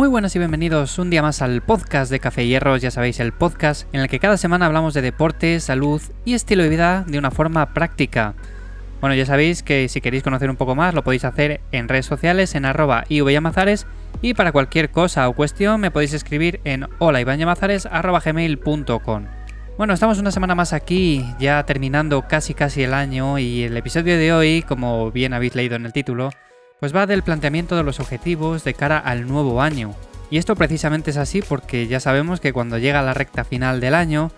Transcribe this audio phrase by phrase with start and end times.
[0.00, 3.32] Muy buenas y bienvenidos un día más al podcast de Café Hierros, ya sabéis, el
[3.32, 7.18] podcast en el que cada semana hablamos de deporte, salud y estilo de vida de
[7.18, 8.32] una forma práctica.
[9.02, 12.06] Bueno, ya sabéis que si queréis conocer un poco más lo podéis hacer en redes
[12.06, 13.86] sociales en arroba ivyamazares
[14.22, 19.26] y para cualquier cosa o cuestión me podéis escribir en holaibayamazares.gmail.com
[19.76, 24.16] Bueno, estamos una semana más aquí, ya terminando casi casi el año y el episodio
[24.16, 26.30] de hoy, como bien habéis leído en el título,
[26.80, 29.94] pues va del planteamiento de los objetivos de cara al nuevo año.
[30.30, 33.94] Y esto precisamente es así porque ya sabemos que cuando llega la recta final del
[33.94, 34.30] año,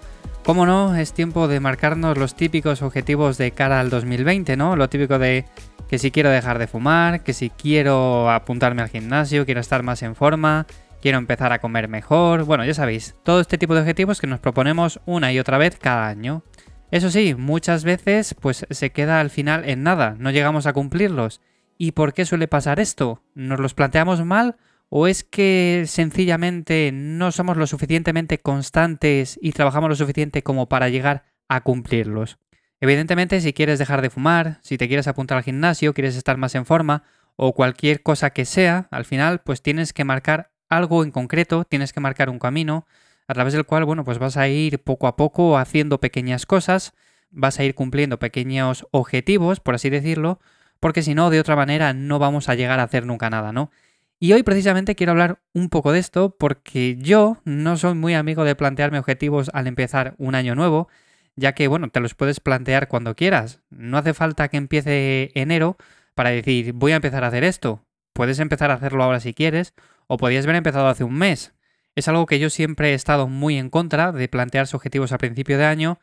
[0.44, 4.74] como no, es tiempo de marcarnos los típicos objetivos de cara al 2020, ¿no?
[4.74, 5.44] Lo típico de
[5.88, 10.02] que si quiero dejar de fumar, que si quiero apuntarme al gimnasio, quiero estar más
[10.02, 10.66] en forma,
[11.00, 14.40] quiero empezar a comer mejor, bueno, ya sabéis, todo este tipo de objetivos que nos
[14.40, 16.42] proponemos una y otra vez cada año.
[16.90, 21.40] Eso sí, muchas veces pues se queda al final en nada, no llegamos a cumplirlos
[21.78, 23.22] ¿Y por qué suele pasar esto?
[23.34, 24.56] ¿Nos los planteamos mal?
[24.88, 30.88] ¿O es que sencillamente no somos lo suficientemente constantes y trabajamos lo suficiente como para
[30.88, 32.38] llegar a cumplirlos?
[32.80, 36.54] Evidentemente, si quieres dejar de fumar, si te quieres apuntar al gimnasio, quieres estar más
[36.54, 37.04] en forma
[37.36, 41.92] o cualquier cosa que sea, al final pues tienes que marcar algo en concreto, tienes
[41.92, 42.86] que marcar un camino
[43.28, 46.92] a través del cual, bueno, pues vas a ir poco a poco haciendo pequeñas cosas,
[47.30, 50.40] vas a ir cumpliendo pequeños objetivos, por así decirlo,
[50.82, 53.70] porque si no, de otra manera no vamos a llegar a hacer nunca nada, ¿no?
[54.18, 58.42] Y hoy precisamente quiero hablar un poco de esto porque yo no soy muy amigo
[58.42, 60.88] de plantearme objetivos al empezar un año nuevo,
[61.36, 63.60] ya que, bueno, te los puedes plantear cuando quieras.
[63.70, 65.76] No hace falta que empiece enero
[66.16, 67.84] para decir, voy a empezar a hacer esto.
[68.12, 69.74] Puedes empezar a hacerlo ahora si quieres,
[70.08, 71.52] o podrías haber empezado hace un mes.
[71.94, 75.58] Es algo que yo siempre he estado muy en contra de plantearse objetivos a principio
[75.58, 76.00] de año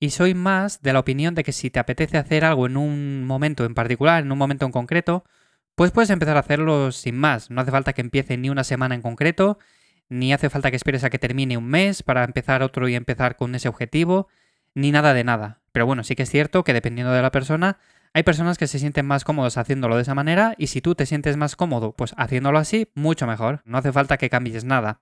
[0.00, 3.24] y soy más de la opinión de que si te apetece hacer algo en un
[3.26, 5.24] momento en particular, en un momento en concreto,
[5.74, 7.50] pues puedes empezar a hacerlo sin más.
[7.50, 9.58] No hace falta que empiece ni una semana en concreto,
[10.08, 13.36] ni hace falta que esperes a que termine un mes para empezar otro y empezar
[13.36, 14.28] con ese objetivo,
[14.74, 15.60] ni nada de nada.
[15.70, 17.78] Pero bueno, sí que es cierto que dependiendo de la persona,
[18.14, 21.06] hay personas que se sienten más cómodos haciéndolo de esa manera y si tú te
[21.06, 23.62] sientes más cómodo, pues haciéndolo así, mucho mejor.
[23.66, 25.00] No hace falta que cambies nada.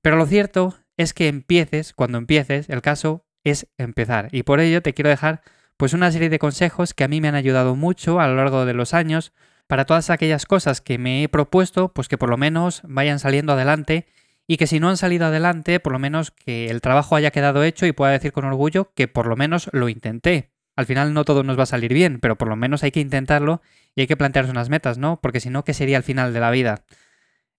[0.00, 4.28] Pero lo cierto es que empieces, cuando empieces, el caso es empezar.
[4.32, 5.42] Y por ello te quiero dejar
[5.76, 8.66] pues una serie de consejos que a mí me han ayudado mucho a lo largo
[8.66, 9.32] de los años
[9.68, 13.52] para todas aquellas cosas que me he propuesto, pues que por lo menos vayan saliendo
[13.52, 14.06] adelante
[14.46, 17.62] y que si no han salido adelante, por lo menos que el trabajo haya quedado
[17.62, 20.50] hecho y pueda decir con orgullo que por lo menos lo intenté.
[20.74, 23.00] Al final no todo nos va a salir bien, pero por lo menos hay que
[23.00, 23.60] intentarlo
[23.94, 25.20] y hay que plantearse unas metas, ¿no?
[25.20, 26.84] Porque si no, ¿qué sería el final de la vida?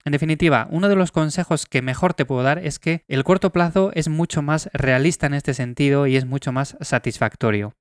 [0.09, 3.52] En definitiva, uno de los consejos que mejor te puedo dar es que el corto
[3.52, 7.75] plazo es mucho más realista en este sentido y es mucho más satisfactorio.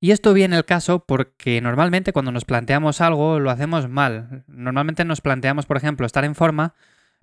[0.00, 4.42] Y esto viene el caso porque normalmente cuando nos planteamos algo lo hacemos mal.
[4.46, 6.72] Normalmente nos planteamos, por ejemplo, estar en forma,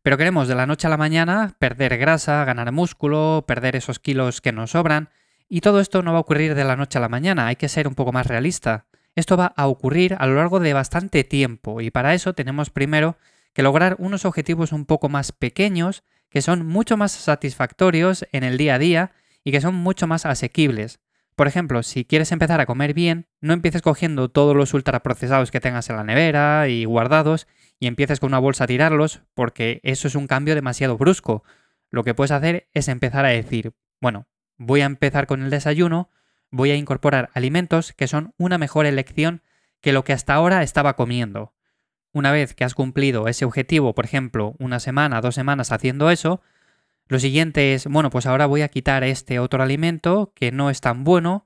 [0.03, 4.39] pero queremos de la noche a la mañana perder grasa, ganar músculo, perder esos kilos
[4.39, 5.09] que nos sobran,
[5.49, 7.69] y todo esto no va a ocurrir de la noche a la mañana, hay que
[7.69, 8.85] ser un poco más realista.
[9.15, 13.17] Esto va a ocurrir a lo largo de bastante tiempo y para eso tenemos primero
[13.53, 18.57] que lograr unos objetivos un poco más pequeños, que son mucho más satisfactorios en el
[18.57, 19.11] día a día
[19.43, 20.99] y que son mucho más asequibles.
[21.35, 25.59] Por ejemplo, si quieres empezar a comer bien, no empieces cogiendo todos los ultraprocesados que
[25.59, 27.47] tengas en la nevera y guardados
[27.79, 31.43] y empieces con una bolsa a tirarlos, porque eso es un cambio demasiado brusco.
[31.89, 34.27] Lo que puedes hacer es empezar a decir, bueno,
[34.57, 36.09] voy a empezar con el desayuno,
[36.51, 39.41] voy a incorporar alimentos que son una mejor elección
[39.81, 41.53] que lo que hasta ahora estaba comiendo.
[42.13, 46.41] Una vez que has cumplido ese objetivo, por ejemplo, una semana, dos semanas haciendo eso,
[47.07, 50.79] lo siguiente es, bueno, pues ahora voy a quitar este otro alimento que no es
[50.79, 51.45] tan bueno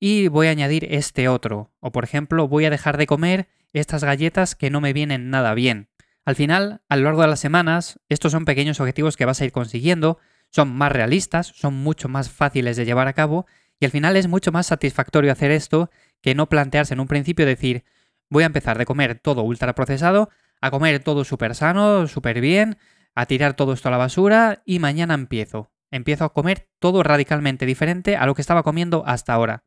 [0.00, 1.70] y voy a añadir este otro.
[1.80, 5.52] O por ejemplo, voy a dejar de comer estas galletas que no me vienen nada
[5.54, 5.88] bien.
[6.24, 9.44] Al final, a lo largo de las semanas, estos son pequeños objetivos que vas a
[9.44, 10.18] ir consiguiendo,
[10.50, 13.46] son más realistas, son mucho más fáciles de llevar a cabo
[13.78, 15.90] y al final es mucho más satisfactorio hacer esto
[16.22, 17.84] que no plantearse en un principio decir,
[18.30, 20.30] Voy a empezar de comer todo ultra procesado
[20.60, 22.78] a comer todo súper sano, súper bien,
[23.14, 25.70] a tirar todo esto a la basura y mañana empiezo.
[25.90, 29.64] Empiezo a comer todo radicalmente diferente a lo que estaba comiendo hasta ahora.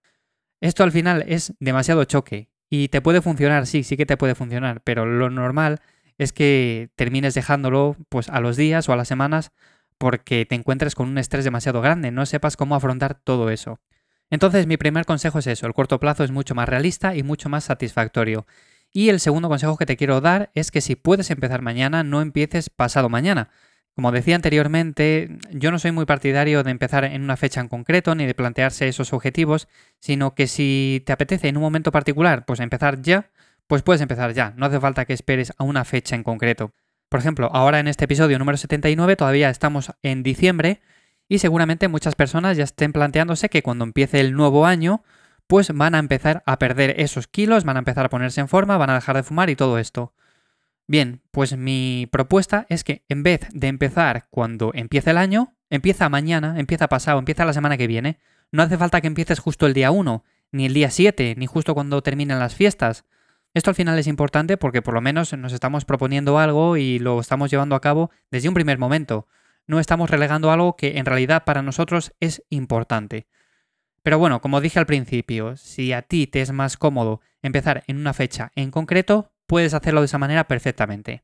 [0.62, 4.36] Esto al final es demasiado choque y te puede funcionar, sí, sí que te puede
[4.36, 5.80] funcionar, pero lo normal
[6.18, 9.52] es que termines dejándolo pues a los días o a las semanas
[9.98, 13.80] porque te encuentres con un estrés demasiado grande, no sepas cómo afrontar todo eso.
[14.30, 17.50] Entonces mi primer consejo es eso, el corto plazo es mucho más realista y mucho
[17.50, 18.46] más satisfactorio.
[18.92, 22.22] Y el segundo consejo que te quiero dar es que si puedes empezar mañana, no
[22.22, 23.50] empieces pasado mañana.
[23.94, 28.16] Como decía anteriormente, yo no soy muy partidario de empezar en una fecha en concreto
[28.16, 29.68] ni de plantearse esos objetivos,
[30.00, 33.30] sino que si te apetece en un momento particular, pues empezar ya,
[33.68, 36.74] pues puedes empezar ya, no hace falta que esperes a una fecha en concreto.
[37.10, 40.80] Por ejemplo, ahora en este episodio número 79 todavía estamos en diciembre
[41.30, 45.04] y seguramente muchas personas ya estén planteándose que cuando empiece el nuevo año,
[45.48, 48.78] pues van a empezar a perder esos kilos, van a empezar a ponerse en forma,
[48.78, 50.14] van a dejar de fumar y todo esto.
[50.88, 56.10] Bien, pues mi propuesta es que en vez de empezar cuando empiece el año, empieza
[56.10, 58.18] mañana, empieza pasado, empieza la semana que viene.
[58.52, 61.76] No hace falta que empieces justo el día 1, ni el día 7, ni justo
[61.76, 63.06] cuando terminen las fiestas.
[63.54, 67.20] Esto al final es importante porque por lo menos nos estamos proponiendo algo y lo
[67.20, 69.28] estamos llevando a cabo desde un primer momento.
[69.70, 73.28] No estamos relegando algo que en realidad para nosotros es importante.
[74.02, 77.98] Pero bueno, como dije al principio, si a ti te es más cómodo empezar en
[77.98, 81.22] una fecha en concreto, puedes hacerlo de esa manera perfectamente.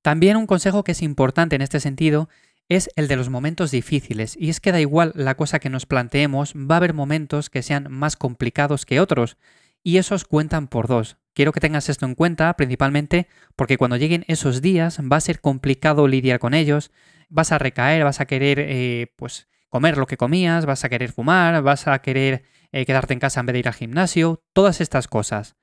[0.00, 2.28] También un consejo que es importante en este sentido
[2.68, 5.84] es el de los momentos difíciles, y es que da igual la cosa que nos
[5.84, 9.38] planteemos, va a haber momentos que sean más complicados que otros,
[9.82, 11.16] y esos cuentan por dos.
[11.34, 13.26] Quiero que tengas esto en cuenta, principalmente
[13.56, 16.92] porque cuando lleguen esos días va a ser complicado lidiar con ellos,
[17.32, 21.12] vas a recaer, vas a querer eh, pues comer lo que comías, vas a querer
[21.12, 24.80] fumar, vas a querer eh, quedarte en casa en vez de ir al gimnasio, todas
[24.80, 25.56] estas cosas.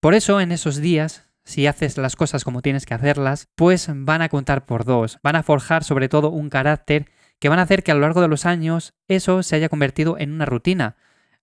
[0.00, 4.22] Por eso en esos días si haces las cosas como tienes que hacerlas, pues van
[4.22, 7.82] a contar por dos, van a forjar sobre todo un carácter que van a hacer
[7.82, 10.96] que a lo largo de los años eso se haya convertido en una rutina.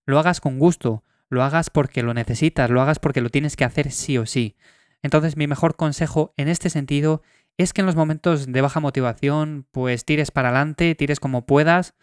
[0.04, 3.64] Lo hagas con gusto, lo hagas porque lo necesitas, lo hagas porque lo tienes que
[3.64, 4.56] hacer sí o sí.
[5.02, 7.22] Entonces mi mejor consejo en este sentido
[7.58, 11.94] es que en los momentos de baja motivación pues tires para adelante, tires como puedas,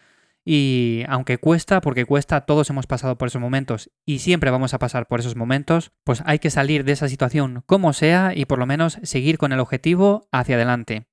[0.44, 4.78] y aunque cuesta, porque cuesta, todos hemos pasado por esos momentos y siempre vamos a
[4.78, 8.58] pasar por esos momentos, pues hay que salir de esa situación como sea y por
[8.58, 11.06] lo menos seguir con el objetivo hacia adelante.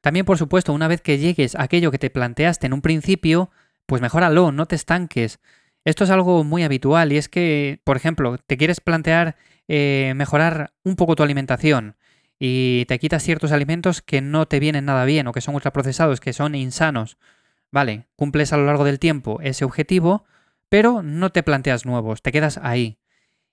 [0.00, 3.50] También, por supuesto, una vez que llegues a aquello que te planteaste en un principio,
[3.86, 5.40] pues mejóralo, no te estanques.
[5.84, 9.36] Esto es algo muy habitual y es que, por ejemplo, te quieres plantear
[9.68, 11.96] eh, mejorar un poco tu alimentación
[12.46, 16.20] y te quitas ciertos alimentos que no te vienen nada bien o que son ultraprocesados,
[16.20, 17.16] que son insanos.
[17.72, 20.24] Vale, cumples a lo largo del tiempo ese objetivo,
[20.68, 22.98] pero no te planteas nuevos, te quedas ahí.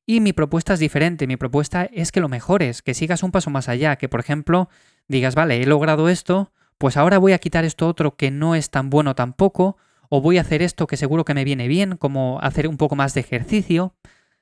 [0.06, 3.50] Y mi propuesta es diferente, mi propuesta es que lo mejores, que sigas un paso
[3.50, 4.68] más allá, que por ejemplo
[5.08, 8.72] digas, vale, he logrado esto, pues ahora voy a quitar esto otro que no es
[8.72, 9.78] tan bueno tampoco,
[10.10, 12.98] o voy a hacer esto que seguro que me viene bien, como hacer un poco
[12.98, 13.96] más de ejercicio,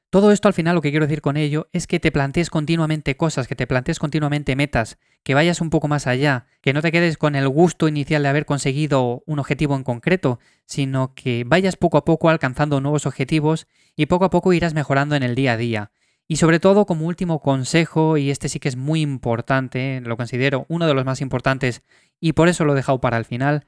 [0.09, 3.15] todo esto al final lo que quiero decir con ello es que te plantees continuamente
[3.15, 6.91] cosas, que te plantees continuamente metas, que vayas un poco más allá, que no te
[6.91, 11.75] quedes con el gusto inicial de haber conseguido un objetivo en concreto, sino que vayas
[11.75, 15.53] poco a poco alcanzando nuevos objetivos y poco a poco irás mejorando en el día
[15.53, 15.91] a día.
[16.27, 20.65] Y sobre todo como último consejo, y este sí que es muy importante, lo considero
[20.69, 21.83] uno de los más importantes
[22.19, 23.65] y por eso lo he dejado para el final,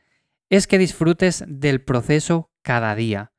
[0.49, 3.31] es que disfrutes del proceso cada día.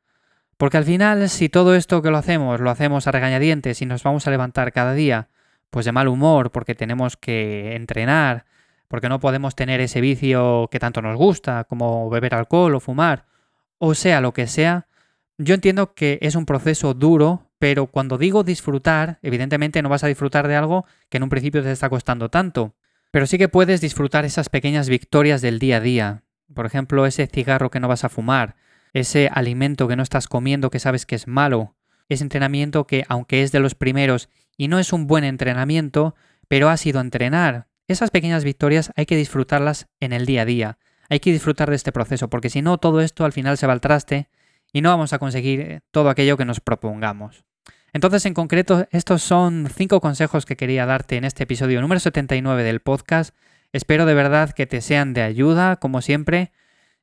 [0.63, 4.05] Porque al final, si todo esto que lo hacemos, lo hacemos a regañadientes y nos
[4.05, 5.27] vamos a levantar cada día,
[5.71, 8.45] pues de mal humor, porque tenemos que entrenar,
[8.87, 13.25] porque no podemos tener ese vicio que tanto nos gusta, como beber alcohol o fumar,
[13.79, 14.87] o sea lo que sea,
[15.37, 20.07] yo entiendo que es un proceso duro, pero cuando digo disfrutar, evidentemente no vas a
[20.07, 22.77] disfrutar de algo que en un principio te está costando tanto,
[23.11, 26.23] pero sí que puedes disfrutar esas pequeñas victorias del día a día.
[26.55, 28.55] Por ejemplo, ese cigarro que no vas a fumar,
[28.93, 31.77] ese alimento que no estás comiendo que sabes que es malo,
[32.09, 36.15] ese entrenamiento que aunque es de los primeros y no es un buen entrenamiento,
[36.49, 37.69] pero ha sido entrenar.
[37.89, 41.77] Esas pequeñas victorias hay que disfrutarlas en el día a día, hay que disfrutar de
[41.77, 44.29] este proceso, porque si no todo esto al final se va al traste
[44.73, 47.45] y no vamos a conseguir todo aquello que nos propongamos.
[47.93, 52.63] Entonces, en concreto, estos son cinco consejos que quería darte en este episodio número 79
[52.63, 53.35] del podcast.
[53.73, 56.53] Espero de verdad que te sean de ayuda, como siempre.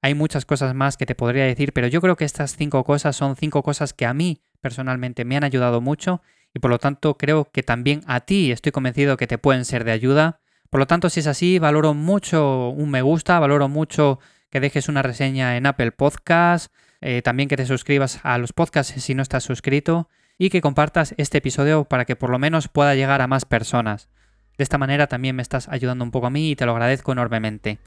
[0.01, 3.15] Hay muchas cosas más que te podría decir, pero yo creo que estas cinco cosas
[3.15, 6.21] son cinco cosas que a mí personalmente me han ayudado mucho
[6.53, 9.83] y por lo tanto creo que también a ti estoy convencido que te pueden ser
[9.83, 10.39] de ayuda.
[10.69, 14.87] Por lo tanto, si es así, valoro mucho un me gusta, valoro mucho que dejes
[14.87, 19.21] una reseña en Apple Podcast, eh, también que te suscribas a los podcasts si no
[19.21, 23.27] estás suscrito y que compartas este episodio para que por lo menos pueda llegar a
[23.27, 24.09] más personas.
[24.57, 27.11] De esta manera también me estás ayudando un poco a mí y te lo agradezco
[27.11, 27.79] enormemente.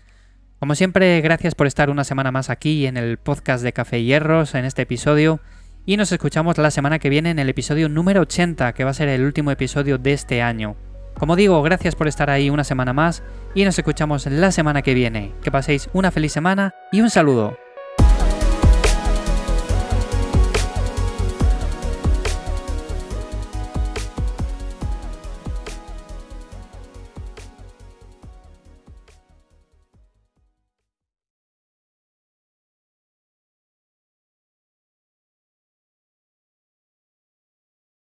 [0.63, 4.05] Como siempre, gracias por estar una semana más aquí en el podcast de Café y
[4.05, 5.41] Hierros, en este episodio.
[5.87, 8.95] Y nos escuchamos la semana que viene en el episodio número 80, que va a
[8.95, 10.77] ser el último episodio de este año.
[11.19, 13.25] Como digo, gracias por estar ahí una semana más
[13.57, 15.33] y nos escuchamos la semana que viene.
[15.43, 17.59] Que paséis una feliz semana y un saludo.